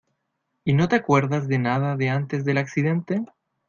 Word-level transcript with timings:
¿y 0.65 0.73
no 0.73 0.87
te 0.87 0.95
acuerdas 0.95 1.47
de 1.47 1.59
nada 1.59 1.95
de 1.95 2.09
antes 2.09 2.43
del 2.43 2.57
accidente? 2.57 3.23